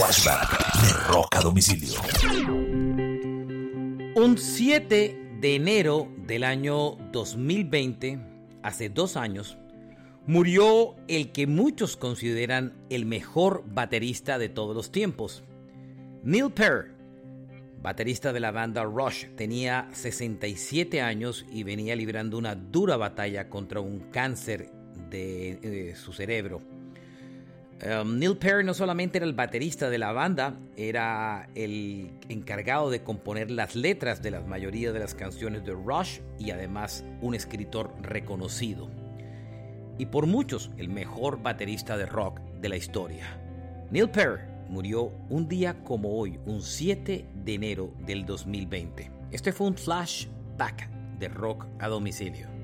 [0.00, 2.00] Flashback de Rock a Domicilio.
[4.16, 8.18] Un 7 de enero del año 2020,
[8.62, 9.58] hace dos años,
[10.26, 15.42] murió el que muchos consideran el mejor baterista de todos los tiempos.
[16.22, 16.88] Neil Peart,
[17.82, 23.80] baterista de la banda Rush, tenía 67 años y venía librando una dura batalla contra
[23.80, 24.72] un cáncer
[25.10, 26.79] de, su cerebro.
[27.82, 33.02] Um, Neil Peart no solamente era el baterista de la banda, era el encargado de
[33.02, 37.94] componer las letras de la mayoría de las canciones de Rush y además un escritor
[38.02, 38.90] reconocido.
[39.96, 43.40] Y por muchos el mejor baterista de rock de la historia.
[43.90, 49.10] Neil Peart murió un día como hoy, un 7 de enero del 2020.
[49.30, 52.59] Este fue un flashback de rock a domicilio.